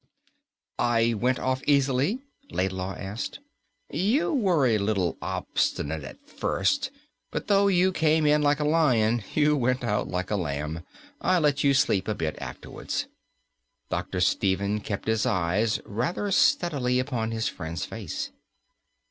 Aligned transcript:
"I 0.79 1.13
went 1.13 1.37
off 1.37 1.61
easily?" 1.67 2.23
Laidlaw 2.49 2.95
asked. 2.95 3.39
"You 3.91 4.33
were 4.33 4.65
a 4.65 4.79
little 4.79 5.15
obstinate 5.21 6.03
at 6.03 6.27
first. 6.27 6.89
But 7.29 7.45
though 7.45 7.67
you 7.67 7.91
came 7.91 8.25
in 8.25 8.41
like 8.41 8.59
a 8.59 8.63
lion, 8.63 9.23
you 9.35 9.55
went 9.55 9.83
out 9.83 10.07
like 10.07 10.31
a 10.31 10.35
lamb. 10.35 10.83
I 11.21 11.37
let 11.37 11.63
you 11.63 11.75
sleep 11.75 12.07
a 12.07 12.15
bit 12.15 12.35
afterwards." 12.41 13.05
Dr. 13.91 14.21
Stephen 14.21 14.79
kept 14.79 15.07
his 15.07 15.27
eyes 15.27 15.79
rather 15.85 16.31
steadily 16.31 16.97
upon 16.97 17.29
his 17.29 17.47
friend's 17.47 17.85
face. 17.85 18.31